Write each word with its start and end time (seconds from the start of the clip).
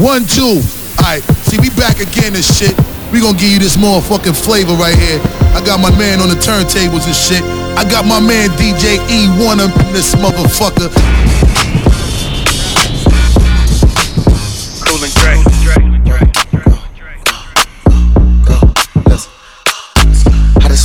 One, 0.00 0.24
two. 0.24 0.64
Alright, 0.96 1.20
see, 1.44 1.60
we 1.60 1.68
back 1.76 2.00
again 2.00 2.32
and 2.32 2.42
shit. 2.42 2.72
We 3.12 3.20
gonna 3.20 3.36
give 3.36 3.52
you 3.52 3.58
this 3.60 3.76
motherfucking 3.76 4.32
flavor 4.32 4.72
right 4.72 4.96
here. 4.96 5.20
I 5.52 5.60
got 5.60 5.76
my 5.76 5.92
man 5.98 6.24
on 6.24 6.30
the 6.32 6.40
turntables 6.40 7.04
and 7.04 7.12
shit. 7.12 7.44
I 7.76 7.84
got 7.84 8.08
my 8.08 8.18
man 8.18 8.48
DJ 8.56 8.96
E1 9.12 9.60
up 9.60 9.68
in 9.84 9.92
this 9.92 10.14
motherfucker. 10.14 10.88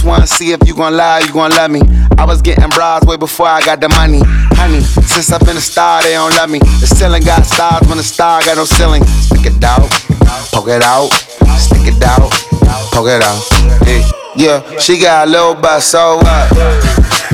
Wanna 0.06 0.28
see 0.28 0.52
if 0.52 0.68
you 0.68 0.76
gon' 0.76 0.96
lie, 0.96 1.20
you 1.26 1.34
gon' 1.34 1.50
love 1.50 1.72
me. 1.72 1.82
I 2.20 2.26
was 2.26 2.40
getting 2.44 2.70
bras 2.70 3.04
way 3.06 3.18
before 3.18 3.48
I 3.48 3.60
got 3.62 3.82
the 3.82 3.90
money. 3.90 4.22
Honey, 4.54 4.80
since 4.82 5.32
I've 5.32 5.42
been 5.42 5.58
a 5.58 5.62
star, 5.62 6.04
they 6.04 6.14
don't 6.14 6.32
love 6.36 6.52
me. 6.52 6.60
The 6.60 6.86
ceiling 6.86 7.24
got 7.24 7.44
stars 7.44 7.88
when 7.88 7.98
the 7.98 8.04
star 8.04 8.42
got 8.46 8.58
no 8.58 8.66
ceiling. 8.66 9.04
Stick 9.04 9.48
it 9.50 9.64
out, 9.64 9.90
poke 10.54 10.70
it 10.70 10.84
out, 10.84 11.10
stick 11.58 11.90
it 11.90 12.04
out, 12.06 12.30
poke 12.94 13.10
it 13.10 13.24
out. 13.26 13.42
Yeah, 13.82 14.62
yeah 14.62 14.80
she 14.80 15.02
got 15.02 15.28
a 15.28 15.32
little 15.32 15.56
butt, 15.56 15.82
so 15.82 16.18
what? 16.18 16.54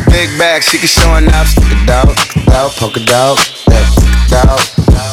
Big 0.08 0.32
bag, 0.40 0.64
she 0.64 0.78
can 0.78 0.88
show 0.88 1.16
enough. 1.16 1.48
Stick 1.48 1.76
it 1.76 1.90
out, 1.90 2.08
out, 2.56 2.72
poke 2.80 2.96
it 2.96 3.12
out, 3.12 3.36
stick 3.36 3.84
it 3.84 4.48
out, 4.48 4.64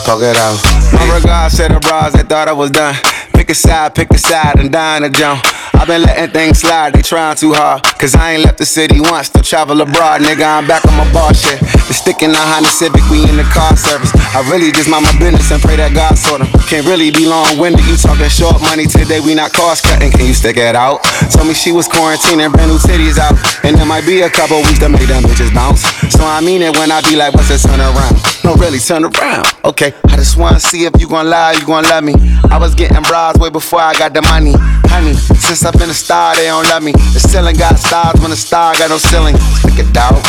poke 0.07 0.23
it 0.23 0.39
out. 0.39 0.63
My 0.95 1.19
regards 1.19 1.57
to 1.57 1.67
the 1.67 1.81
bras, 1.81 2.13
they 2.13 2.23
thought 2.23 2.47
I 2.47 2.53
was 2.53 2.71
done. 2.71 2.95
Pick 3.35 3.51
a 3.51 3.55
side, 3.55 3.97
pick 3.97 4.11
a 4.13 4.19
side, 4.19 4.61
and 4.61 4.71
dine 4.71 5.03
a 5.03 5.11
jump. 5.11 5.43
I 5.79 5.85
been 5.87 6.03
letting 6.03 6.35
things 6.35 6.59
slide, 6.59 6.93
they 6.93 7.03
trying 7.03 7.37
too 7.37 7.55
hard. 7.55 7.87
Cause 8.03 8.15
I 8.19 8.35
ain't 8.35 8.43
left 8.43 8.59
the 8.59 8.67
city 8.67 8.99
once 8.99 9.31
to 9.31 9.43
travel 9.43 9.81
abroad, 9.81 10.21
nigga. 10.27 10.43
I'm 10.43 10.67
back 10.67 10.83
on 10.85 10.99
my 10.99 11.07
bar 11.15 11.31
shit. 11.31 11.63
The 11.87 11.95
stick 11.95 12.27
in 12.27 12.35
the 12.35 12.43
Honda 12.43 12.67
Civic, 12.67 13.07
we 13.07 13.23
in 13.31 13.39
the 13.39 13.47
car 13.55 13.79
service. 13.79 14.11
I 14.35 14.43
really 14.51 14.75
just 14.75 14.91
mind 14.91 15.07
my 15.07 15.15
business 15.23 15.55
and 15.55 15.63
pray 15.63 15.79
that 15.79 15.95
God 15.95 16.19
sort 16.19 16.43
them. 16.43 16.51
Can't 16.67 16.83
really 16.83 17.15
be 17.15 17.31
long 17.31 17.63
winded, 17.63 17.87
you 17.87 17.95
talking 17.95 18.27
short 18.27 18.59
money 18.59 18.91
today, 18.91 19.23
we 19.23 19.39
not 19.39 19.55
cost 19.55 19.87
cutting. 19.87 20.11
Can 20.11 20.27
you 20.27 20.35
stick 20.35 20.59
it 20.59 20.75
out? 20.75 21.07
Told 21.31 21.47
me 21.47 21.55
she 21.55 21.71
was 21.71 21.87
quarantining, 21.87 22.51
brand 22.51 22.75
new 22.75 22.83
titties 22.83 23.15
out. 23.15 23.39
And 23.63 23.79
there 23.79 23.87
might 23.87 24.03
be 24.03 24.27
a 24.27 24.31
couple 24.31 24.59
weeks 24.67 24.83
to 24.83 24.91
make 24.91 25.07
them 25.07 25.23
bitches 25.23 25.55
bounce. 25.55 25.87
So 26.11 26.27
I 26.27 26.43
mean 26.43 26.67
it 26.67 26.75
when 26.75 26.91
I 26.91 27.07
be 27.07 27.15
like, 27.15 27.39
what's 27.39 27.55
the 27.55 27.59
turn 27.63 27.79
around? 27.79 28.19
No, 28.49 28.55
really, 28.55 28.79
turn 28.79 29.05
around. 29.05 29.45
Okay, 29.63 29.93
I 30.07 30.17
just 30.17 30.39
wanna 30.39 30.59
see 30.59 30.87
if 30.87 30.99
you 30.99 31.07
gon' 31.07 31.29
lie, 31.29 31.53
you 31.53 31.67
gon' 31.67 31.85
love 31.85 32.03
me. 32.03 32.15
I 32.51 32.57
was 32.57 32.75
getting 32.75 33.03
bras 33.03 33.37
way 33.37 33.51
before 33.51 33.79
I 33.79 33.93
got 33.93 34.15
the 34.15 34.23
money. 34.23 34.55
Honey, 34.89 35.13
since 35.13 35.67
I've 35.67 35.75
been 35.75 35.91
a 35.91 35.93
star, 35.93 36.35
they 36.35 36.47
don't 36.47 36.67
love 36.71 36.83
me. 36.83 36.93
The 36.93 37.21
ceiling 37.21 37.57
got 37.57 37.79
stars 37.79 38.19
when 38.23 38.31
the 38.31 38.37
star 38.37 38.75
got 38.79 38.89
no 38.89 38.97
ceiling. 38.97 39.37
Stick 39.37 39.85
it 39.85 39.95
out, 39.95 40.25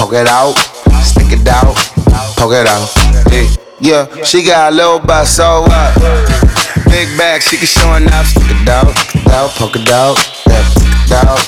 poke 0.00 0.14
it 0.14 0.26
out, 0.26 0.56
stick 1.04 1.36
it 1.36 1.46
out, 1.46 1.76
poke 2.40 2.56
it 2.56 2.66
out. 2.66 2.88
Yeah, 3.28 4.08
yeah 4.08 4.24
she 4.24 4.42
got 4.42 4.72
a 4.72 4.74
little 4.74 4.98
butt, 4.98 5.26
so 5.26 5.60
what? 5.68 5.94
Big 6.88 7.12
bag, 7.18 7.42
she 7.42 7.58
can 7.58 7.66
show 7.66 7.92
enough. 7.92 8.24
Stick 8.24 8.56
it 8.56 8.68
out, 8.70 8.88
stick 8.96 9.20
it 9.20 9.32
out, 9.32 9.50
poke 9.50 9.76
it 9.76 9.90
out, 9.90 10.16
stick 10.16 10.48
it 10.48 11.12
out, 11.12 11.38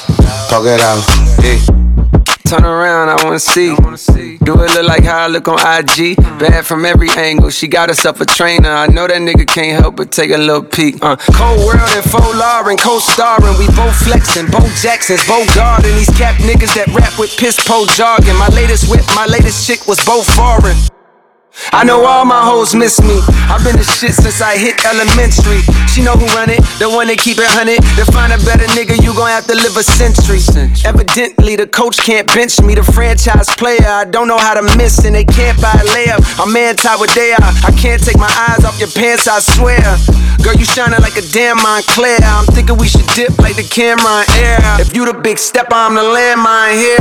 poke 0.53 0.67
it 0.67 0.81
out. 0.83 1.01
Yeah. 1.43 1.82
Turn 2.53 2.67
around, 2.67 3.09
I 3.09 3.25
wanna 3.25 3.39
see. 3.39 3.75
Do 4.45 4.63
it 4.63 4.75
look 4.75 4.87
like 4.87 5.05
how 5.05 5.25
I 5.25 5.27
look 5.27 5.49
on 5.49 5.59
IG? 5.59 6.17
Bad 6.39 6.67
from 6.67 6.85
every 6.85 7.09
angle. 7.17 7.49
She 7.49 7.67
got 7.67 7.89
herself 7.89 8.21
a 8.21 8.27
trainer. 8.27 8.69
I 8.69 8.89
know 8.89 9.09
that 9.09 9.23
nigga 9.23 9.49
can't 9.49 9.81
help 9.81 9.97
but 9.97 10.13
take 10.13 10.31
a 10.33 10.37
little 10.37 10.63
peek. 10.63 10.97
Uh, 11.01 11.17
Cold 11.33 11.65
World 11.65 11.81
and 11.97 12.05
Faux 12.05 12.37
Lauren, 12.37 12.77
co-starring. 12.77 13.57
We 13.57 13.69
both 13.69 13.97
flexing, 14.05 14.51
Bo 14.51 14.61
Jackson's, 14.83 15.27
Bo 15.27 15.47
Garden. 15.55 15.97
These 15.97 16.11
cap 16.11 16.37
niggas 16.45 16.75
that 16.75 16.89
rap 16.89 17.19
with 17.19 17.35
piss 17.39 17.57
po 17.67 17.87
jargon. 17.87 18.37
My 18.37 18.49
latest 18.49 18.91
whip, 18.91 19.07
my 19.17 19.25
latest 19.25 19.67
chick 19.67 19.89
was 19.89 20.05
both 20.05 20.29
foreign. 20.37 20.77
I 21.73 21.85
know 21.85 22.05
all 22.05 22.25
my 22.25 22.45
hoes 22.45 22.75
miss 22.75 23.01
me. 23.01 23.21
I've 23.49 23.65
been 23.65 23.77
the 23.77 23.85
shit 23.85 24.13
since 24.13 24.41
I 24.41 24.57
hit 24.57 24.85
elementary. 24.85 25.61
She 25.89 26.03
know 26.03 26.17
who 26.17 26.27
run 26.33 26.49
it, 26.49 26.61
the 26.81 26.89
one 26.89 27.09
that 27.09 27.19
keep 27.19 27.39
it 27.39 27.49
hunted. 27.49 27.81
To 28.01 28.05
find 28.13 28.33
a 28.33 28.39
better 28.45 28.65
nigga, 28.73 28.97
you 29.05 29.13
gon' 29.13 29.29
have 29.29 29.47
to 29.49 29.55
live 29.55 29.77
a 29.77 29.83
century. 29.85 30.41
Evidently, 30.85 31.57
the 31.57 31.67
coach 31.67 31.99
can't 31.99 32.27
bench 32.33 32.61
me. 32.61 32.75
The 32.75 32.83
franchise 32.83 33.49
player, 33.57 33.85
I 33.85 34.05
don't 34.05 34.29
know 34.29 34.39
how 34.39 34.55
to 34.55 34.63
miss, 34.77 35.05
and 35.05 35.15
they 35.15 35.25
can't 35.25 35.61
buy 35.61 35.73
a 35.73 35.85
layup. 35.93 36.21
I'm 36.41 36.57
anti 36.57 36.95
what 36.97 37.11
they 37.11 37.33
are. 37.33 37.53
I 37.65 37.73
can't 37.77 38.03
take 38.03 38.19
my 38.19 38.33
eyes 38.49 38.65
off 38.65 38.79
your 38.81 38.91
pants, 38.91 39.29
I 39.29 39.41
swear. 39.41 39.81
Girl, 40.43 40.55
you 40.55 40.65
shining 40.65 41.01
like 41.01 41.17
a 41.17 41.23
damn 41.23 41.57
Montclair. 41.63 42.19
I'm 42.23 42.47
thinking 42.47 42.77
we 42.79 42.89
should 42.89 43.07
dip 43.15 43.39
like 43.39 43.57
the 43.57 43.63
camera 43.63 44.25
in 44.39 44.45
air. 44.45 44.81
If 44.81 44.95
you 44.97 45.05
the 45.05 45.15
big 45.15 45.39
stepper, 45.39 45.75
I'm 45.75 45.95
the 45.95 46.03
landmine 46.03 46.75
here. 46.81 46.99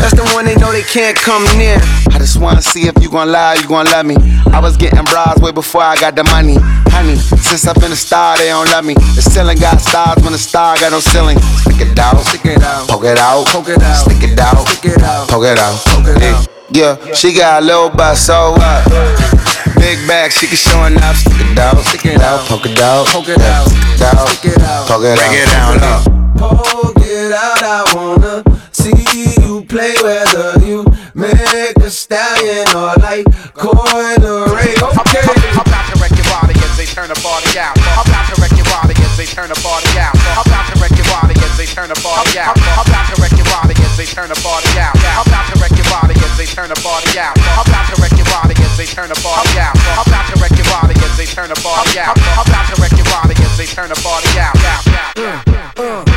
That's 0.00 0.14
the 0.16 0.24
one 0.32 0.46
they 0.46 0.54
know 0.56 0.72
they 0.72 0.82
can't 0.82 1.16
come 1.16 1.44
near. 1.58 1.76
I 2.10 2.16
just 2.18 2.40
wanna 2.40 2.62
see 2.62 2.88
if 2.88 2.94
you 3.02 3.10
gon' 3.10 3.30
lie, 3.30 3.54
you 3.60 3.68
gon' 3.68 3.84
love 3.86 4.06
me. 4.06 4.16
I 4.52 4.58
was 4.60 4.76
getting 4.78 5.04
bras 5.04 5.38
way 5.40 5.52
before 5.52 5.82
I 5.82 5.96
got 5.96 6.14
the 6.16 6.24
money. 6.24 6.56
Honey, 6.88 7.16
since 7.16 7.66
I've 7.66 7.76
been 7.76 7.92
a 7.92 7.96
star, 7.96 8.38
they 8.38 8.48
don't 8.48 8.68
love 8.70 8.84
me. 8.86 8.94
The 8.94 9.20
ceiling 9.22 9.58
got 9.58 9.78
stars 9.80 10.22
when 10.22 10.32
the 10.32 10.38
star 10.38 10.76
got 10.78 10.92
no 10.92 11.00
ceiling. 11.00 11.38
Stick 11.68 11.80
it 11.82 11.98
out, 11.98 12.16
Stick 12.24 12.46
it 12.46 12.62
out, 12.62 12.88
poke 12.88 13.04
it 13.04 13.18
out, 13.18 13.46
Poke 13.46 13.68
it 13.68 13.82
out. 13.82 13.94
stick 14.08 14.22
it 14.22 14.38
out, 14.38 14.66
Stick 14.68 14.92
it 14.96 15.02
out. 15.02 15.28
poke 15.28 15.44
it 15.44 15.58
out. 15.58 15.76
Poke 15.84 16.08
it 16.16 16.22
Yeah. 16.22 16.36
out. 16.38 16.46
Yeah, 16.72 17.14
she 17.14 17.34
got 17.34 17.62
a 17.62 17.66
little 17.66 17.90
butt, 17.90 18.16
so 18.16 18.52
what? 18.52 19.49
Big 19.76 19.98
bag, 20.06 20.32
she 20.32 20.46
can 20.46 20.56
show 20.56 20.84
enough. 20.84 21.16
Stick 21.16 21.40
it 21.40 21.58
out, 21.58 21.78
Stick 21.84 22.06
it 22.06 22.20
out. 22.20 22.46
poke 22.46 22.66
it 22.66 22.80
out, 22.80 23.06
Poke 23.06 23.28
it 23.28 23.40
out. 23.40 23.66
stick 23.68 23.82
it 23.94 24.02
out, 24.02 24.28
Stick 24.28 24.52
it 24.52 24.62
out. 24.62 24.86
poke 24.88 25.04
it 25.04 25.16
Break 25.18 25.30
out. 25.30 25.34
it 25.34 25.50
down 25.50 25.80
low. 25.80 26.00
Poke 26.38 26.96
it 27.04 27.32
out, 27.32 27.62
I 27.62 27.84
wanna 27.94 28.42
see 28.72 28.94
you 29.42 29.62
play 29.68 29.94
whether 30.02 30.58
you 30.64 30.84
make 31.14 31.76
a 31.78 31.90
stallion 31.90 32.64
or 32.74 32.94
like 33.04 33.26
ray. 33.28 34.72
Okay. 34.80 35.24
I'm 35.52 35.66
about 35.66 35.84
to 35.92 35.96
wreck 36.00 36.14
your 36.16 36.24
body 36.32 36.54
as 36.56 36.76
they 36.78 36.86
turn 36.86 37.08
the 37.08 37.18
party 37.20 37.58
out. 37.58 37.76
I'm 37.76 38.06
about 38.08 38.26
to 38.32 38.40
wreck 38.40 38.52
your 38.56 38.64
body 38.72 38.94
as 38.96 39.16
they 39.18 39.26
turn 39.26 39.48
the 39.48 39.58
party 39.60 39.90
out. 39.98 40.16
I'm 40.16 40.46
about 40.48 40.66
to 40.72 40.80
wreck 40.80 40.92
your 40.96 41.04
body 41.12 41.34
as 41.36 41.56
they 41.58 41.66
turn 41.66 41.88
the 41.88 41.98
party 42.00 42.38
out. 42.38 42.56
I'm 42.56 42.86
about 42.88 43.06
to 43.12 43.20
wreck 43.20 43.32
your 43.36 43.44
body 43.52 43.74
as 43.76 43.96
they 43.98 44.06
turn 44.06 44.28
the 44.30 44.38
party 44.40 44.70
out. 44.80 44.94
I'm 44.96 45.26
about 45.28 45.46
to 45.52 45.56
wreck 45.60 45.74
your 45.76 45.88
body 45.92 46.14
as 46.16 46.32
they 46.38 46.46
turn 46.46 46.68
the 46.72 46.80
party 46.80 47.18
out. 47.18 47.36
Turn 49.00 49.08
the 49.08 49.20
party 49.22 49.58
out. 49.58 49.74
I'm 49.96 50.06
about 50.06 50.28
to 50.28 50.40
wreck 50.42 50.52
your 50.52 50.66
body 50.66 50.94
as 50.94 51.16
they 51.16 51.24
turn 51.24 51.48
the 51.48 51.54
party 51.62 51.98
out. 51.98 52.18
I'm 52.18 52.46
about 52.46 52.74
to 52.74 52.82
wreck 52.82 52.92
your 52.92 53.06
body 53.06 53.34
as 53.42 53.56
they 53.56 53.64
turn 53.64 53.88
the 53.88 53.94
party 54.04 54.28
out. 54.36 54.54
One, 55.78 56.04
uh. 56.04 56.09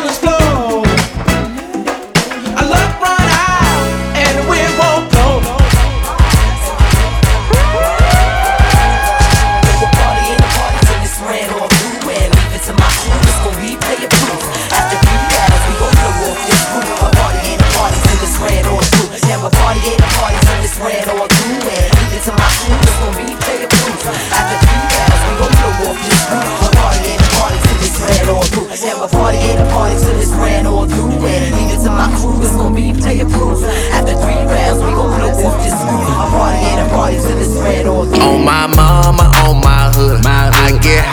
Let's 0.00 0.18
go. 0.20 0.37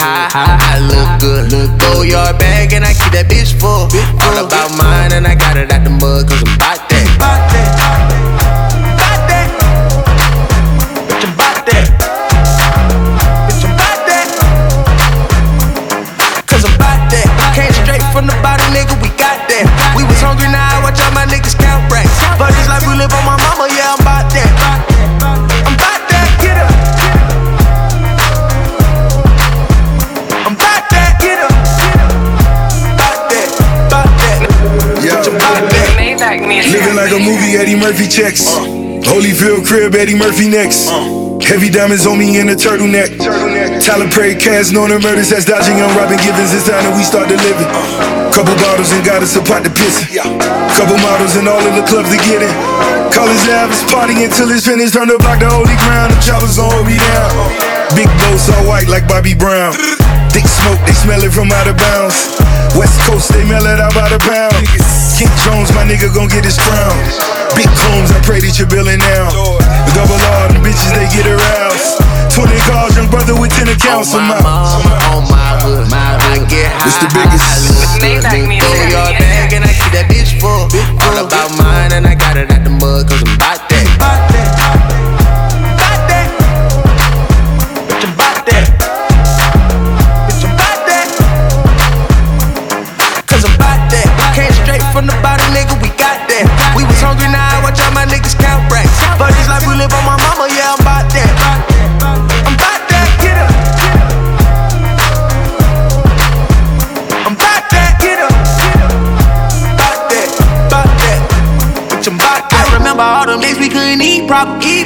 I 0.06 0.57
I 0.62 0.80
look 0.80 1.10
good. 1.19 1.50
Throw 1.80 2.04
your 2.04 2.34
bag 2.38 2.74
and 2.74 2.86
I 2.86 2.94
keep 2.94 3.12
that 3.13 3.28
bitch 3.28 3.57
full. 3.60 3.90
All 4.22 4.46
about 4.46 4.72
mine 4.78 5.12
and 5.13 5.25
I 5.25 5.36
got 5.36 5.57
it 5.57 5.72
out 5.72 5.84
the 5.84 5.90
mud 5.90 6.30
cause 6.30 6.44
I'm. 6.46 6.57
Bout 6.60 6.90
that. 6.90 6.94
Eddie 37.66 37.82
Murphy 37.82 38.06
checks. 38.06 38.46
Uh. 38.46 38.62
Holyfield 39.10 39.66
crib, 39.66 39.98
Eddie 39.98 40.14
Murphy 40.14 40.46
next. 40.46 40.86
Uh. 40.86 41.42
Heavy 41.42 41.74
diamonds 41.74 42.06
on 42.06 42.22
me 42.22 42.38
in 42.38 42.46
a 42.50 42.54
turtleneck. 42.54 43.10
Tyler 43.82 44.06
Perry 44.06 44.38
cast, 44.38 44.70
known 44.70 44.94
the 44.94 45.02
murders 45.02 45.34
that's 45.34 45.50
dodging 45.50 45.82
on 45.82 45.90
Robin 45.98 46.22
Givens. 46.22 46.54
It's 46.54 46.70
time 46.70 46.86
that 46.86 46.94
we 46.94 47.02
start 47.02 47.26
delivering. 47.26 47.66
Uh. 47.66 48.30
Couple 48.38 48.54
bottles 48.62 48.94
and 48.94 49.02
got 49.02 49.26
us 49.26 49.34
a 49.34 49.42
pot 49.42 49.66
to 49.66 49.74
piss. 49.74 49.98
Couple 50.78 50.94
models 51.02 51.34
and 51.42 51.50
all 51.50 51.58
of 51.58 51.74
the 51.74 51.82
clubs 51.90 52.14
to 52.14 52.22
get 52.22 52.46
in. 52.46 52.54
College 53.10 53.42
Ave 53.50 53.74
is 53.74 53.82
partying 53.90 54.22
until 54.22 54.46
it's 54.54 54.70
finished. 54.70 54.94
Turn 54.94 55.10
the 55.10 55.18
block 55.18 55.42
to 55.42 55.50
holy 55.50 55.74
ground. 55.90 56.14
The 56.14 56.22
choppers 56.22 56.62
hold 56.62 56.86
me 56.86 57.02
down. 57.02 57.34
Big 57.98 58.14
boats 58.22 58.46
all 58.54 58.62
white 58.70 58.86
like 58.86 59.10
Bobby 59.10 59.34
Brown. 59.34 59.74
Thick 60.30 60.46
smoke, 60.46 60.78
they 60.86 60.94
smell 61.06 61.22
it 61.22 61.30
from 61.30 61.54
out 61.54 61.69
of 61.69 61.78
bounds. 61.78 62.18
West 62.74 62.98
Coast, 63.06 63.30
they 63.30 63.46
mail 63.46 63.62
it 63.69 63.78
out 63.78 63.94
by 63.94 64.10
the 64.10 64.18
pound. 64.25 64.57
King 65.13 65.30
Jones, 65.46 65.69
my 65.78 65.86
nigga 65.86 66.10
gon' 66.10 66.28
get 66.28 66.44
his 66.44 66.57
crown. 66.57 66.98
Big 67.54 67.69
combs, 67.86 68.10
I 68.10 68.19
pray 68.25 68.42
that 68.42 68.57
you're 68.57 68.68
billing 68.68 69.00
now. 69.00 69.30
Double 69.94 70.18
R, 70.18 70.50
them 70.50 70.66
bitches, 70.66 70.92
they 70.98 71.06
get 71.13 71.30
aroused. 71.30 72.02
20 72.34 72.52
cars, 72.68 72.98
young 72.98 73.07
brother 73.07 73.38
with 73.38 73.54
10 73.54 73.69
accounts 73.69 74.12
On 74.18 74.19
on 74.19 74.28
my 74.28 74.42
my. 74.42 74.50
mama, 74.50 74.94
on 75.13 75.24
my 75.30 75.50
hood. 75.62 75.86
I 75.94 76.42
get 76.50 76.74
high, 76.74 76.90
It's 76.90 76.98
the 77.00 77.10
biggest. 77.13 77.46
I 77.46 77.62
look 77.69 77.80
good. 78.02 78.60
Throw 78.60 78.90
your 78.92 79.10
bag 79.16 79.54
and 79.54 79.63
I 79.63 79.72
keep 79.72 79.94
that 79.94 80.10
bitch 80.10 80.36
full. 80.42 80.68
All 81.06 81.18
about 81.22 81.54
mine 81.56 81.94
and 81.94 82.04
I 82.10 82.16
got 82.18 82.36
it 82.36 82.52
out 82.52 82.66
the 82.66 82.74
mud 82.74 83.07
cause 83.07 83.22
I'm 83.24 83.38
bout 83.38 83.62
that. 83.69 84.35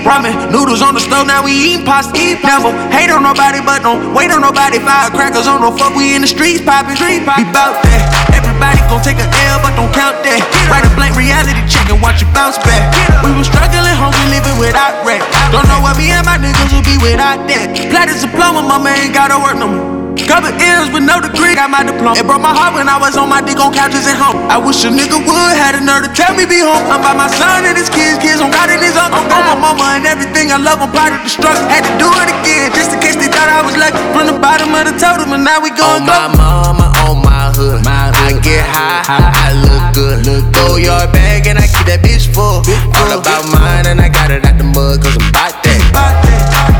Ramen, 0.03 0.51
noodles 0.51 0.81
on 0.81 0.93
the 0.93 1.03
stove, 1.03 1.27
now 1.27 1.43
we 1.43 1.51
eating 1.51 1.85
pasta. 1.85 2.15
Eat 2.15 2.41
never 2.43 2.71
hate 2.89 3.09
on 3.09 3.23
nobody, 3.23 3.59
but 3.61 3.83
don't 3.83 4.13
wait 4.13 4.31
on 4.31 4.41
nobody. 4.41 4.79
Firecrackers 4.79 5.47
on 5.47 5.61
no 5.61 5.75
fuck, 5.75 5.95
we 5.95 6.15
in 6.15 6.21
the 6.21 6.27
streets 6.27 6.61
popping. 6.61 6.95
Street 6.95 7.25
pop. 7.25 7.37
We 7.37 7.45
bout 7.51 7.77
that. 7.83 8.01
Everybody 8.33 8.79
gon' 8.89 9.03
take 9.03 9.19
a 9.19 9.27
L, 9.51 9.59
but 9.61 9.75
don't 9.75 9.91
count 9.93 10.19
that. 10.23 10.41
Write 10.71 10.85
a 10.87 10.91
blank 10.95 11.15
reality 11.15 11.59
check 11.69 11.87
and 11.87 12.01
watch 12.01 12.21
it 12.21 12.31
bounce 12.33 12.57
back. 12.65 12.91
We 13.23 13.31
was 13.37 13.47
struggling, 13.47 13.95
hungry, 13.95 14.25
living 14.33 14.57
without 14.57 14.99
rap. 15.05 15.21
Don't 15.53 15.67
know 15.69 15.79
what 15.79 15.95
me 15.95 16.11
and 16.11 16.25
my 16.25 16.41
niggas 16.41 16.73
will 16.73 16.83
be 16.83 16.97
without 16.97 17.47
that. 17.47 17.71
Platinum 17.93 18.19
diploma, 18.19 18.65
mama 18.65 18.89
ain't 18.89 19.13
gotta 19.13 19.37
work 19.37 19.55
no 19.55 19.67
more. 19.67 19.98
Couple 20.27 20.51
M's 20.51 20.91
with 20.91 21.05
no 21.05 21.21
degree, 21.21 21.55
got 21.55 21.69
my 21.69 21.83
diploma. 21.83 22.17
It 22.17 22.25
broke 22.25 22.41
my 22.41 22.51
heart 22.51 22.73
when 22.75 22.89
I 22.89 22.97
was 22.97 23.15
on 23.15 23.29
my 23.29 23.39
dick 23.39 23.59
on 23.59 23.71
couches 23.71 24.07
at 24.09 24.17
home. 24.17 24.39
I 24.49 24.57
wish 24.57 24.83
a 24.83 24.91
nigga 24.91 25.19
would 25.21 25.55
had 25.55 25.75
a 25.75 25.81
nerve 25.81 26.07
to 26.07 26.11
tell 26.11 26.33
me 26.35 26.43
be 26.49 26.59
home. 26.59 26.83
I'm 26.89 26.99
by 26.99 27.13
my 27.13 27.29
son 27.29 27.63
and 27.63 27.77
his 27.77 27.89
kids, 27.89 28.19
kids 28.19 28.41
on 28.41 28.51
God 28.51 28.67
and 28.73 28.81
his 28.81 28.97
uncle. 28.97 29.19
I'm 29.21 29.29
On 29.29 29.43
my 29.45 29.57
mama 29.71 29.85
and 29.95 30.05
everything 30.05 30.51
I 30.51 30.57
love, 30.57 30.81
I'm 30.81 30.91
part 30.91 31.13
of 31.13 31.21
the 31.23 31.31
struggle. 31.31 31.61
Had 31.69 31.85
to 31.85 31.93
do 32.01 32.09
it 32.09 32.29
again, 32.41 32.73
just 32.73 32.91
in 32.91 32.99
case 32.99 33.15
they 33.15 33.29
thought 33.31 33.47
I 33.47 33.61
was 33.63 33.77
lucky. 33.77 33.99
From 34.11 34.25
the 34.27 34.37
bottom 34.41 34.73
of 34.73 34.83
the 34.89 34.95
totem, 34.97 35.31
and 35.31 35.43
now 35.43 35.61
we 35.61 35.71
On 35.71 35.77
going 35.77 36.03
my 36.05 36.27
go. 36.27 36.37
mama, 36.41 36.85
on 37.05 37.21
my 37.23 37.53
hood. 37.55 37.85
I 37.85 38.33
get 38.43 38.65
high, 38.65 39.03
I 39.07 39.53
look 39.57 39.83
good. 39.93 40.25
Look 40.25 40.53
Throw 40.53 40.77
your 40.77 41.07
bag 41.11 41.47
and 41.47 41.57
I 41.57 41.65
keep 41.65 41.85
that 41.87 42.01
bitch 42.05 42.29
full. 42.33 42.61
All 42.93 43.11
about 43.17 43.45
mine 43.49 43.87
and 43.87 43.99
I 43.99 44.09
got 44.09 44.29
it 44.31 44.45
out 44.45 44.57
the 44.57 44.63
mud 44.63 45.01
cause 45.01 45.17
I'm 45.17 45.31
bout 45.33 45.63
that. 45.63 45.79
Bout 45.93 46.15
that. 46.23 46.78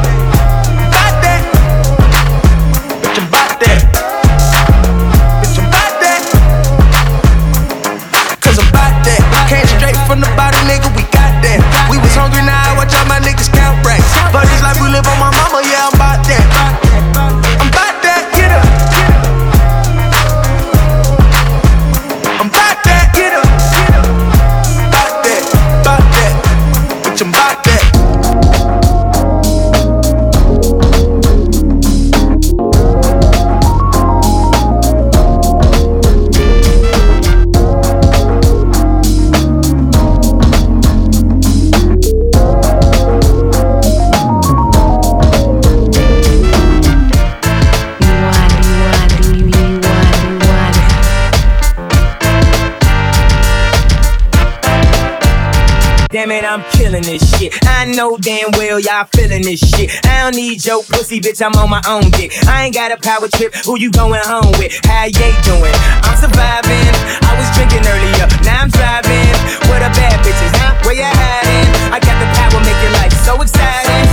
I'm 56.50 56.66
killing 56.74 57.06
this 57.06 57.22
shit. 57.38 57.54
I 57.62 57.86
know 57.86 58.18
damn 58.18 58.50
well 58.58 58.80
y'all 58.80 59.06
feeling 59.14 59.46
this 59.46 59.62
shit. 59.62 59.94
I 60.10 60.26
don't 60.26 60.36
need 60.36 60.66
your 60.66 60.82
pussy, 60.82 61.22
bitch. 61.22 61.46
I'm 61.46 61.54
on 61.62 61.70
my 61.70 61.78
own 61.86 62.10
dick. 62.10 62.34
I 62.50 62.66
ain't 62.66 62.74
got 62.74 62.90
a 62.90 62.98
power 62.98 63.30
trip. 63.30 63.54
Who 63.70 63.78
you 63.78 63.94
going 63.94 64.18
home 64.26 64.50
with? 64.58 64.74
How 64.82 65.06
you 65.06 65.30
doing? 65.46 65.78
I'm 66.10 66.18
surviving. 66.18 66.90
I 67.22 67.38
was 67.38 67.46
drinking 67.54 67.86
earlier. 67.86 68.26
Now 68.42 68.66
I'm 68.66 68.74
driving. 68.74 69.30
What 69.70 69.86
a 69.86 69.94
bad 69.94 70.18
bitches, 70.26 70.50
huh? 70.58 70.74
Where 70.90 70.98
you 70.98 71.06
hiding? 71.06 71.70
I 71.94 72.02
got 72.02 72.18
the 72.18 72.26
power, 72.34 72.58
make 72.66 72.82
your 72.82 72.98
life 72.98 73.14
so 73.22 73.38
exciting. 73.46 74.10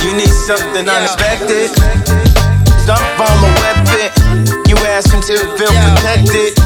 You 0.00 0.16
need 0.16 0.32
something 0.32 0.88
unexpected. 0.88 1.68
Some 2.88 3.04
form 3.20 3.40
of 3.44 3.52
weapon. 3.60 4.08
You 4.72 4.76
ask 4.88 5.12
until 5.12 5.36
you 5.36 5.52
feel 5.60 5.68
protected. 5.68 6.56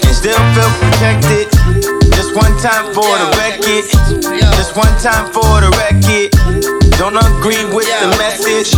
And 0.00 0.16
still 0.16 0.40
feel 0.56 0.72
protected. 0.80 1.57
One 2.38 2.54
time 2.62 2.94
for 2.94 3.02
the 3.02 3.28
record. 3.34 3.82
Just 4.54 4.76
one 4.76 4.94
time 5.02 5.26
for 5.34 5.58
the 5.58 5.74
record. 5.74 6.30
Don't 6.94 7.18
agree 7.18 7.64
with 7.74 7.90
the 7.98 8.14
message. 8.14 8.70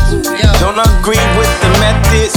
Don't 0.61 0.81
agree 0.81 1.21
with 1.37 1.53
the 1.61 1.69
methods. 1.77 2.33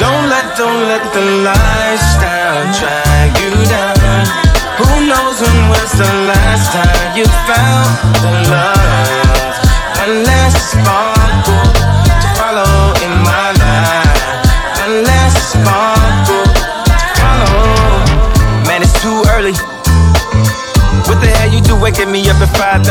Don't 0.00 0.32
let, 0.32 0.56
don't 0.56 0.88
let 0.88 1.04
the 1.12 1.44
lifestyle 1.44 2.64
drag 2.72 3.36
you 3.36 3.52
down. 3.68 4.24
Who 4.80 4.88
knows 5.12 5.36
when 5.44 5.68
was 5.68 5.92
the 5.92 6.08
last 6.24 6.72
time 6.72 7.16
you 7.18 7.26
found 7.44 7.90
the 8.24 8.50
love? 8.50 8.79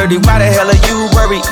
5:30? 0.09 0.25
Why 0.25 0.39
the 0.39 0.45
hell 0.45 0.69
are 0.69 0.81
you 0.87 1.09
worried? 1.13 1.45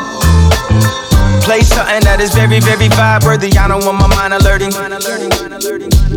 Play 1.43 1.61
something 1.61 1.87
Something 1.87 2.03
that 2.03 2.19
is 2.19 2.33
very, 2.33 2.59
very 2.59 2.89
vibe 2.89 3.23
worthy. 3.23 3.49
I 3.57 3.67
don't 3.67 3.85
want 3.85 3.97
my 3.97 4.07
mind 4.07 4.33
alerting. 4.33 4.71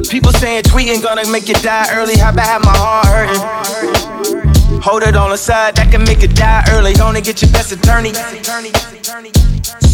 People 0.08 0.32
saying 0.32 0.64
tweeting 0.64 1.02
gonna 1.02 1.24
make 1.30 1.48
you 1.48 1.54
die 1.54 1.88
early. 1.92 2.16
How 2.18 2.30
about 2.30 2.46
have 2.46 2.64
my 2.64 2.76
heart 2.76 3.06
hurting? 3.06 4.80
Hold 4.80 5.02
it 5.04 5.16
on 5.16 5.30
the 5.30 5.36
side, 5.36 5.76
that 5.76 5.90
can 5.90 6.02
make 6.04 6.22
you 6.22 6.28
die 6.28 6.64
early. 6.72 6.92
Only 7.00 7.20
get 7.20 7.40
your 7.42 7.50
best 7.52 7.72
attorney. 7.72 8.12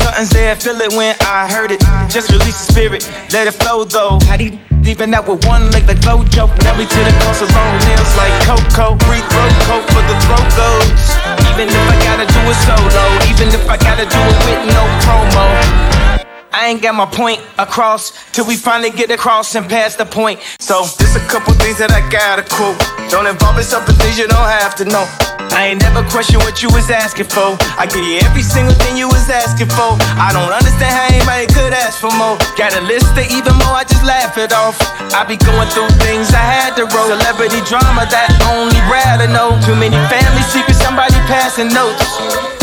Something's 0.01 0.31
there, 0.31 0.55
feel 0.57 0.81
it 0.81 0.93
when 0.95 1.15
I 1.21 1.47
heard 1.51 1.73
it. 1.73 1.81
Just 2.09 2.31
release 2.31 2.67
the 2.67 2.73
spirit, 2.73 3.03
let 3.33 3.47
it 3.47 3.55
flow 3.55 3.85
though. 3.85 4.19
How 4.27 4.37
do 4.37 4.45
even 4.87 5.13
out 5.15 5.27
with 5.29 5.45
one 5.47 5.71
leg 5.73 5.87
like 5.87 5.99
Flojo? 5.99 6.47
Now 6.63 6.79
we 6.79 6.87
to 6.87 7.01
the 7.05 7.15
coast 7.23 7.43
of 7.43 7.51
long 7.55 7.79
nails 7.85 8.17
like 8.17 8.35
Coco. 8.47 8.97
Free 9.05 9.23
throw 9.31 9.49
coat 9.67 9.85
for 9.91 10.03
the 10.07 10.17
throat 10.25 10.49
goes. 10.57 11.36
Even 11.57 11.73
if 11.73 11.89
I 11.89 11.97
gotta 12.05 12.27
do 12.29 12.41
it 12.53 12.59
solo, 12.69 13.05
even 13.33 13.49
if 13.49 13.65
I 13.65 13.79
gotta 13.79 14.05
do 14.05 14.21
it 14.21 14.39
with 14.45 14.77
no 14.77 14.85
promo. 15.01 16.21
I 16.53 16.69
ain't 16.69 16.83
got 16.83 16.95
my 16.95 17.07
point 17.07 17.41
across 17.57 18.13
till 18.33 18.45
we 18.45 18.57
finally 18.57 18.91
get 18.91 19.11
across 19.11 19.55
and 19.55 19.65
pass 19.67 19.97
the 19.97 20.05
point. 20.05 20.39
So 20.61 20.85
there's 20.99 21.17
a 21.17 21.25
couple 21.33 21.55
things 21.55 21.79
that 21.79 21.93
I 21.93 22.05
gotta 22.13 22.45
quote. 22.45 22.77
Don't 23.09 23.27
involve 23.27 23.57
yourself 23.57 23.89
in 23.89 23.95
things 23.97 24.19
you 24.19 24.29
don't 24.29 24.51
have 24.61 24.75
to 24.77 24.85
know. 24.85 25.09
I 25.57 25.73
ain't 25.73 25.81
never 25.81 26.05
question 26.13 26.41
what 26.41 26.63
you 26.63 26.69
was 26.77 26.91
asking 26.91 27.33
for. 27.33 27.57
I 27.81 27.89
give 27.89 28.05
you 28.05 28.21
every 28.21 28.45
single 28.45 28.75
thing 28.77 29.01
you 29.01 29.09
was 29.09 29.31
asking 29.31 29.73
for. 29.73 29.97
I 30.21 30.37
don't 30.37 30.53
understand 30.53 30.93
how 30.93 31.09
anybody 31.09 31.49
could 31.49 31.73
ask 31.73 31.97
for 32.05 32.13
more. 32.21 32.37
Got 32.61 32.77
a 32.77 32.85
list 32.85 33.17
of 33.17 33.25
even 33.33 33.57
more, 33.65 33.81
I 33.81 33.85
just 33.89 34.05
laugh 34.05 34.37
it 34.37 34.53
off. 34.53 34.77
I 35.15 35.23
be 35.29 35.37
going 35.37 35.69
through 35.71 35.91
things 36.03 36.33
I 36.35 36.43
had 36.43 36.75
to 36.81 36.85
roll. 36.91 37.07
Celebrity 37.07 37.63
drama 37.69 38.09
that 38.11 38.31
only 38.51 38.81
rather 38.91 39.29
know. 39.31 39.55
Too 39.63 39.77
many 39.77 39.99
family 40.11 40.45
secrets, 40.51 40.81
somebody 40.83 41.15
passing 41.31 41.71
notes. 41.71 42.03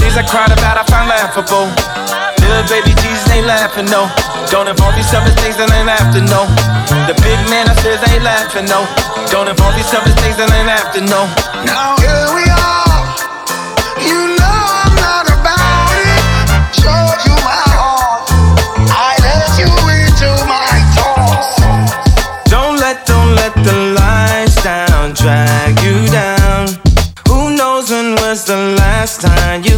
Things 0.02 0.18
I 0.18 0.24
cried 0.28 0.52
about, 0.52 0.76
I 0.80 0.84
find 0.90 1.08
laughable. 1.08 1.70
Little 2.44 2.68
baby 2.68 2.92
Jesus 3.00 3.24
ain't 3.32 3.48
laughing, 3.48 3.88
no. 3.88 4.12
Don't 4.52 4.68
involve 4.68 4.96
yourself 4.98 5.24
in 5.26 5.34
things 5.40 5.56
that 5.58 5.72
ain't 5.72 5.90
to 6.14 6.22
know. 6.28 6.46
The 7.08 7.16
big 7.24 7.40
man 7.50 7.66
upstairs 7.72 8.04
ain't 8.12 8.24
laughing, 8.24 8.66
no. 8.66 8.86
Don't 9.32 9.48
involve 9.48 9.78
yourself 9.78 10.06
in 10.06 10.14
things 10.20 10.38
that 10.38 10.52
ain't 10.52 10.70
have 10.70 10.94
to 10.94 11.02
know. 11.02 12.23
You 25.84 26.08
down. 26.08 26.68
Who 27.28 27.56
knows 27.56 27.90
when 27.92 28.16
was 28.16 28.46
the 28.46 28.75
last 28.78 29.22
time 29.22 29.63
you 29.63 29.73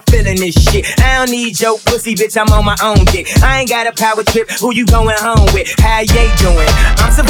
damn 0.00 0.14
well 0.14 0.24
y'all 0.24 0.36
this 0.36 0.54
shit. 0.70 0.86
I 1.00 1.18
don't 1.18 1.30
need 1.30 1.60
your 1.60 1.78
pussy, 1.78 2.14
bitch. 2.14 2.36
I'm 2.40 2.52
on 2.52 2.64
my 2.64 2.76
own 2.82 3.04
dick. 3.06 3.26
I 3.42 3.60
ain't 3.60 3.68
got 3.68 3.86
a 3.86 3.92
power 3.92 4.22
trip. 4.22 4.50
Who 4.60 4.74
you 4.74 4.86
going 4.86 5.16
home 5.18 5.52
with? 5.52 5.68
How 5.78 6.00
you 6.00 6.30
doing? 6.38 6.68
I'm 6.98 7.12
surviving. 7.12 7.21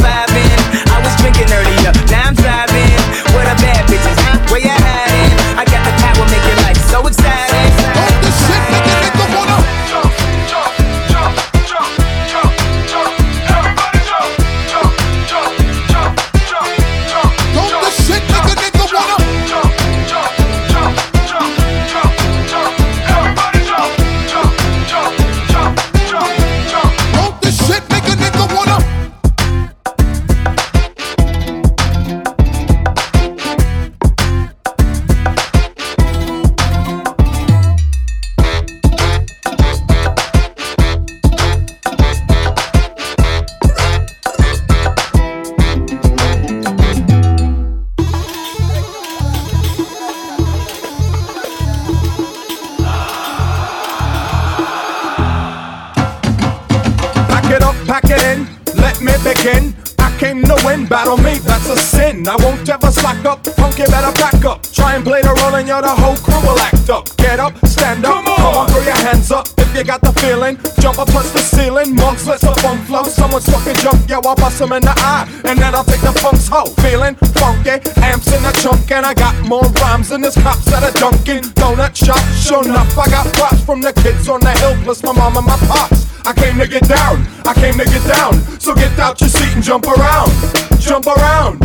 Get 67.82 67.98
up, 67.98 67.98
stand 67.98 68.06
up, 68.06 68.24
come 68.24 68.54
on, 68.54 68.68
throw 68.68 68.82
your 68.82 68.94
hands 68.94 69.32
up 69.32 69.48
if 69.58 69.76
you 69.76 69.82
got 69.82 70.00
the 70.02 70.12
feeling. 70.20 70.56
Jump 70.78 71.00
up, 71.00 71.08
touch 71.08 71.26
the 71.32 71.40
ceiling, 71.40 71.96
monks, 71.96 72.26
let's 72.28 72.44
up 72.44 72.58
funk 72.60 72.80
flow. 72.86 73.02
Someone's 73.02 73.44
fucking 73.50 73.74
jump, 73.82 74.08
yo, 74.08 74.20
I'll 74.24 74.36
bust 74.36 74.60
'em 74.60 74.72
in 74.72 74.82
the 74.82 74.94
eye. 74.98 75.26
And 75.44 75.58
then 75.58 75.74
I'll 75.74 75.82
take 75.82 76.00
the 76.00 76.12
funk's 76.12 76.46
hoe. 76.46 76.70
Feeling 76.78 77.16
funky, 77.34 77.82
amps 78.00 78.30
in 78.30 78.42
the 78.44 78.52
trunk, 78.62 78.88
and 78.92 79.04
I 79.04 79.14
got 79.14 79.34
more 79.48 79.66
rhymes 79.82 80.10
than 80.10 80.20
this 80.20 80.36
cops 80.36 80.72
at 80.72 80.84
a 80.84 80.96
Dunkin' 80.96 81.42
Donut 81.58 81.96
shop. 81.96 82.22
Sure 82.38 82.64
enough, 82.64 82.96
I 82.96 83.08
got 83.10 83.26
props 83.34 83.62
from 83.64 83.80
the 83.80 83.92
kids 83.92 84.28
on 84.28 84.38
the 84.40 84.52
hill, 84.62 84.76
plus 84.84 85.02
my 85.02 85.12
mom 85.12 85.36
and 85.36 85.46
my 85.46 85.58
pops. 85.66 86.06
I 86.24 86.32
came 86.32 86.58
to 86.58 86.68
get 86.68 86.86
down, 86.86 87.26
I 87.44 87.52
came 87.52 87.76
to 87.78 87.84
get 87.84 88.06
down. 88.06 88.32
So 88.60 88.74
get 88.74 88.96
out 89.00 89.20
your 89.20 89.30
seat 89.30 89.54
and 89.56 89.62
jump 89.62 89.88
around, 89.88 90.30
jump 90.78 91.08
around, 91.08 91.58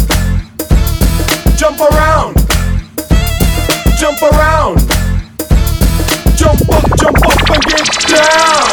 jump 1.55 1.79
around, 1.79 2.33
jump 3.99 4.21
around, 4.23 4.86
jump 6.57 6.73
up, 6.73 6.97
jump 6.97 7.17
up 7.25 7.49
and 7.51 7.63
get 7.65 7.87
down. 8.09 8.67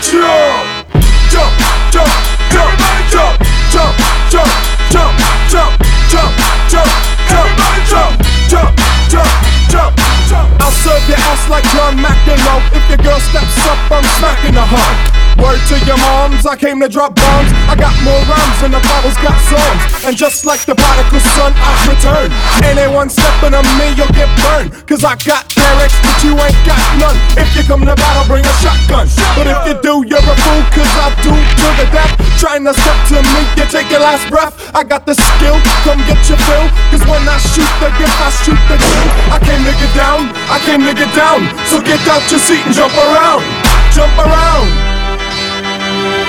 Jump, 0.00 0.88
jump, 1.30 1.52
jump, 1.92 2.10
jump, 2.50 2.80
jump, 3.10 3.36
jump, 3.70 3.96
jump, 4.30 4.48
jump, 4.90 5.18
jump, 5.50 5.74
jump, 6.08 6.32
jump, 6.70 6.96
jump, 7.20 7.50
jump, 7.88 8.12
jump, 8.48 8.72
jump, 9.08 9.32
jump, 9.68 9.92
jump. 10.28 10.62
I'll 10.62 10.72
serve 10.72 11.08
your 11.08 11.18
ass 11.18 11.48
like 11.48 11.64
John 11.74 11.96
McEnroe. 11.98 12.62
If 12.72 12.88
your 12.88 12.98
girl 12.98 13.20
steps 13.20 13.66
up, 13.66 13.90
I'm 13.90 14.04
smacking 14.18 14.54
the 14.54 14.64
heart. 14.64 15.19
Word 15.38 15.60
to 15.70 15.76
your 15.86 15.98
moms, 16.02 16.46
I 16.46 16.56
came 16.56 16.80
to 16.80 16.88
drop 16.88 17.14
bombs. 17.14 17.50
I 17.70 17.78
got 17.78 17.94
more 18.02 18.18
rhymes 18.26 18.58
than 18.58 18.74
the 18.74 18.82
Bible's 18.82 19.16
got 19.22 19.36
songs. 19.46 19.82
And 20.02 20.16
just 20.16 20.44
like 20.44 20.64
the 20.66 20.74
prodigal 20.74 21.22
son, 21.36 21.54
I've 21.54 21.84
returned. 21.86 22.32
Anyone 22.66 23.08
stepping 23.12 23.54
on 23.54 23.66
me, 23.78 23.94
you'll 23.94 24.10
get 24.16 24.28
burned. 24.42 24.74
Cause 24.88 25.04
I 25.04 25.14
got 25.22 25.46
lyrics, 25.54 25.94
but 26.02 26.16
you 26.24 26.34
ain't 26.34 26.60
got 26.66 26.80
none. 26.98 27.16
If 27.38 27.48
you 27.54 27.62
come 27.68 27.86
to 27.86 27.94
battle, 27.94 28.26
bring 28.26 28.42
a 28.42 28.54
shotgun. 28.58 29.06
But 29.38 29.46
if 29.46 29.58
you 29.68 29.74
do, 29.78 29.94
you're 30.08 30.24
a 30.24 30.36
fool, 30.42 30.62
cause 30.74 30.92
I 30.98 31.14
do 31.22 31.32
to 31.32 31.68
the 31.78 31.86
death. 31.94 32.12
Trying 32.40 32.64
to 32.64 32.74
step 32.74 32.98
to 33.12 33.22
me, 33.22 33.40
you 33.54 33.64
take 33.70 33.88
your 33.92 34.00
last 34.00 34.26
breath. 34.32 34.56
I 34.74 34.82
got 34.82 35.06
the 35.06 35.14
skill, 35.14 35.60
come 35.84 36.00
get 36.08 36.20
your 36.26 36.40
fill. 36.48 36.66
Cause 36.90 37.04
when 37.06 37.22
I 37.28 37.36
shoot 37.54 37.70
the 37.78 37.92
gift, 38.00 38.16
I 38.18 38.30
shoot 38.42 38.60
the 38.66 38.76
kill. 38.80 39.06
I 39.30 39.38
came 39.44 39.62
to 39.62 39.74
get 39.76 39.92
down, 39.94 40.32
I 40.50 40.58
came 40.64 40.82
to 40.84 40.94
get 40.96 41.12
down. 41.14 41.46
So 41.68 41.78
get 41.80 42.00
out 42.08 42.24
your 42.30 42.40
seat 42.40 42.64
and 42.66 42.74
jump 42.74 42.96
around. 42.96 43.44
Jump 43.92 44.16
around. 44.18 44.89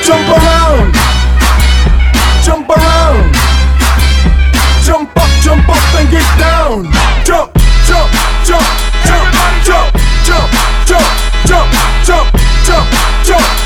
Jump 0.03 0.27
around. 0.29 0.93
Jump 2.43 2.69
around. 2.69 3.35
Jump 4.83 5.15
up, 5.15 5.29
jump 5.43 5.69
up 5.69 5.95
and 5.99 6.09
get 6.09 6.25
down. 6.39 6.85
Jump, 7.23 7.53
jump, 7.85 8.09
jump, 8.43 8.65
jump, 9.05 9.27
jump, 9.63 9.93
jump, 10.25 10.51
jump, 10.87 10.87
jump, 10.87 11.07
jump, 11.45 11.69
jump, 12.03 12.27
jump, 12.65 12.87
jump, 13.23 13.60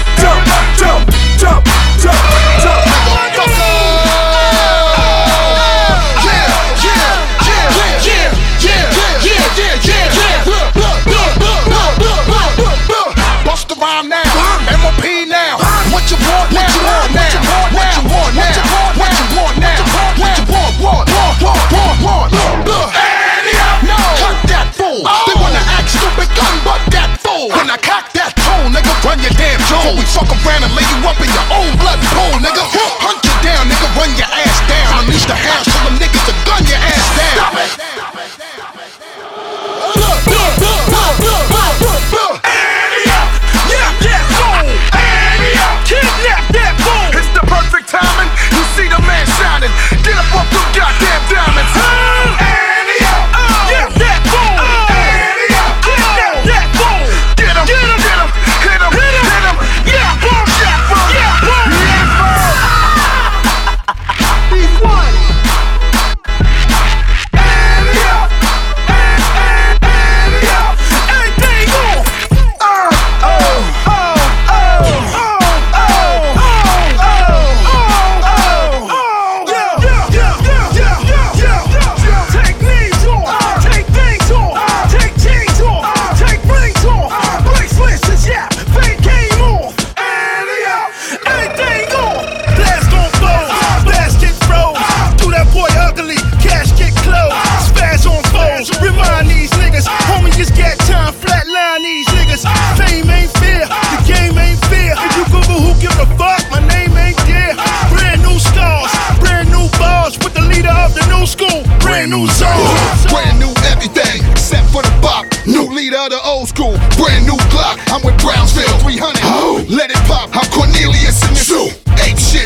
brand 111.96 112.12
new 112.12 112.28
zone. 112.28 112.76
Brand 113.08 113.40
new 113.40 113.56
everything, 113.72 114.20
except 114.28 114.68
for 114.68 114.84
the 114.84 114.92
bop. 115.00 115.24
New 115.48 115.64
leader 115.72 115.96
of 115.96 116.12
the 116.12 116.20
old 116.28 116.52
school, 116.52 116.76
brand 117.00 117.24
new 117.24 117.40
Glock. 117.48 117.80
I'm 117.88 118.04
with 118.04 118.20
Brownsville 118.20 118.68
300. 118.84 119.24
Oh. 119.24 119.64
Let 119.72 119.92
it 119.92 120.02
pop. 120.04 120.28
I'm 120.36 120.44
Cornelius 120.52 121.24
in 121.24 121.32
the 121.32 121.40
zoo. 121.40 121.72
Ape 122.04 122.20
shit. 122.20 122.44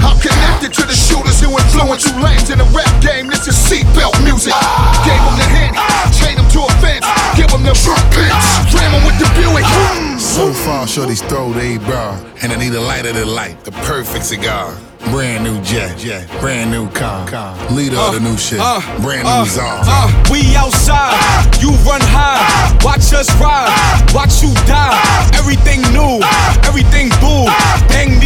I'm 0.00 0.16
connected 0.24 0.72
to 0.80 0.82
the 0.88 0.96
shooters 0.96 1.44
who 1.44 1.52
influence 1.52 2.08
you 2.08 2.16
lanes 2.24 2.48
in 2.48 2.56
the 2.56 2.68
rap 2.72 2.88
game. 3.04 3.28
This 3.28 3.44
is 3.44 3.52
seatbelt 3.52 4.16
music. 4.24 4.56
Gave 5.04 5.20
them 5.28 5.36
the 5.36 5.48
hint, 5.52 5.76
chain 6.16 6.40
them 6.40 6.48
to 6.56 6.64
a 6.64 6.72
fence, 6.80 7.04
give 7.36 7.52
them 7.52 7.68
the 7.68 7.76
front 7.76 8.00
bench, 8.16 8.32
ram 8.72 8.96
them 8.96 9.04
with 9.04 9.20
the 9.20 9.28
Buick. 9.36 9.68
So 10.16 10.56
far, 10.64 10.88
shorty's 10.88 11.20
throat, 11.20 11.52
they 11.52 11.76
bra, 11.76 12.16
and 12.40 12.50
I 12.52 12.56
need 12.56 12.72
a 12.72 12.80
lighter 12.80 13.12
than 13.12 13.28
light, 13.28 13.62
the 13.64 13.72
perfect 13.84 14.24
cigar. 14.24 14.72
Brand 14.98 15.44
new 15.44 15.60
jet, 15.62 15.96
jet, 15.96 16.28
brand 16.40 16.70
new 16.70 16.90
car, 16.90 17.26
car. 17.28 17.54
Leader 17.70 17.96
of 17.96 18.14
the 18.14 18.20
new 18.20 18.34
uh, 18.34 18.36
shit, 18.36 18.58
uh, 18.60 18.82
brand 19.00 19.26
uh, 19.26 19.42
new 19.44 19.48
czar. 19.48 19.80
Uh, 19.86 20.10
we 20.30 20.54
outside, 20.56 21.14
you 21.62 21.70
run 21.86 22.02
high. 22.02 22.42
Watch 22.84 23.14
us 23.14 23.30
ride, 23.40 23.70
watch 24.12 24.42
you 24.42 24.52
die. 24.66 24.98
Everything 25.38 25.80
new, 25.94 26.18
everything 26.66 27.08
boo. 27.22 27.46
Bang 27.88 28.17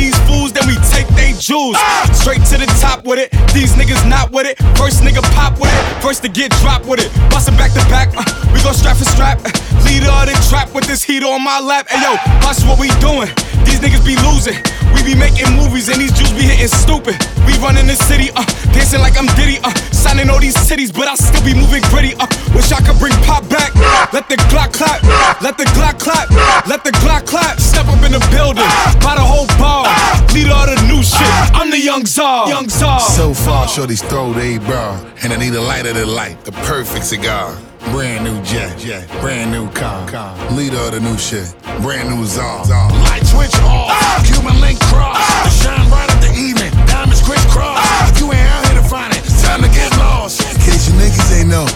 jewels. 1.42 1.76
Straight 2.14 2.40
to 2.54 2.56
the 2.56 2.70
top 2.78 3.04
with 3.04 3.18
it. 3.18 3.34
These 3.50 3.74
niggas 3.74 4.06
not 4.08 4.30
with 4.30 4.46
it. 4.46 4.56
First 4.78 5.02
nigga 5.02 5.22
pop 5.34 5.58
with 5.58 5.74
it. 5.74 5.82
First 6.00 6.22
to 6.22 6.28
get 6.30 6.54
dropped 6.62 6.86
with 6.86 7.02
it. 7.02 7.10
Bustin' 7.30 7.58
back 7.58 7.74
to 7.74 7.82
back. 7.90 8.14
Uh, 8.14 8.22
we 8.54 8.62
go 8.62 8.70
strap 8.70 8.96
for 8.96 9.04
strap. 9.04 9.42
Uh, 9.42 9.50
leader 9.82 10.06
of 10.06 10.30
the 10.30 10.36
trap 10.48 10.72
with 10.72 10.86
this 10.86 11.02
heat 11.02 11.24
on 11.26 11.42
my 11.42 11.58
lap. 11.58 11.88
Hey 11.90 11.98
yo, 11.98 12.14
watch 12.46 12.62
what 12.62 12.78
we 12.78 12.86
doing. 13.02 13.26
These 13.66 13.82
niggas 13.82 14.06
be 14.06 14.14
losing. 14.22 14.54
We 14.94 15.02
be 15.02 15.14
making 15.18 15.50
movies 15.56 15.88
and 15.88 15.98
these 15.98 16.12
Jews 16.12 16.30
be 16.30 16.46
hitting 16.46 16.68
stupid. 16.68 17.16
We 17.48 17.56
running 17.58 17.88
the 17.88 17.96
city, 17.96 18.28
uh, 18.36 18.44
dancing 18.76 19.00
like 19.00 19.16
I'm 19.16 19.26
Diddy, 19.34 19.58
uh, 19.64 19.72
signing 19.90 20.28
all 20.28 20.38
these 20.38 20.58
cities, 20.58 20.92
but 20.92 21.08
I 21.08 21.14
still 21.16 21.42
be 21.42 21.54
moving 21.54 21.80
gritty, 21.88 22.12
uh. 22.20 22.28
Wish 22.52 22.70
I 22.70 22.84
could 22.84 22.98
bring 23.00 23.16
pop 23.24 23.48
back. 23.48 23.72
Let 24.12 24.28
the 24.28 24.36
Glock 24.52 24.76
clap, 24.76 25.00
let 25.40 25.56
the 25.56 25.64
Glock 25.72 25.98
clap, 25.98 26.28
let 26.68 26.84
the 26.84 26.92
Glock 27.00 27.24
clap. 27.24 27.58
Step 27.58 27.88
up 27.88 28.04
in 28.04 28.12
the 28.12 28.20
building, 28.28 28.68
by 29.00 29.16
the 29.16 29.24
whole 29.24 29.48
bar. 29.56 29.88
Leader 30.36 30.52
of 30.52 30.68
the 30.68 30.81
new 31.02 31.08
shit, 31.08 31.54
I'm 31.54 31.70
the 31.70 31.80
young 31.80 32.06
czar, 32.06 32.48
young 32.48 32.68
czar. 32.68 33.00
So 33.00 33.34
far, 33.34 33.66
shorties 33.66 34.02
throw 34.08 34.32
they 34.32 34.58
bra, 34.58 34.98
and 35.22 35.32
I 35.32 35.36
need 35.36 35.54
a 35.54 35.60
lighter 35.60 35.92
than 35.92 36.08
light, 36.08 36.44
the 36.44 36.52
perfect 36.52 37.04
cigar. 37.04 37.58
Brand 37.90 38.24
new 38.24 38.40
jet, 38.42 38.78
jet, 38.78 39.08
brand 39.20 39.50
new 39.50 39.68
car, 39.72 40.08
car. 40.08 40.32
Leader 40.52 40.78
of 40.78 40.92
the 40.92 41.00
new 41.00 41.18
shit, 41.18 41.54
brand 41.82 42.08
new 42.10 42.24
czar. 42.24 42.64
Light 43.10 43.26
switch 43.26 43.54
off, 43.66 43.90
human 44.26 44.60
link 44.60 44.78
cross. 44.80 45.18
The 45.44 45.50
shine 45.50 45.88
bright 45.90 46.10
up 46.10 46.20
the 46.20 46.32
evening, 46.38 46.70
diamonds 46.86 47.22
crisscross. 47.22 47.82
If 48.10 48.20
you 48.20 48.32
ain't 48.32 48.48
out 48.54 48.66
here 48.66 48.78
to 48.80 48.86
find 48.88 49.12
it, 49.12 49.22
time 49.42 49.62
to 49.62 49.68
get 49.74 49.90
lost. 49.98 50.40
In 50.40 50.60
case 50.62 50.86
you 50.88 50.94
niggas 50.94 51.28
ain't 51.34 51.50
know, 51.50 51.66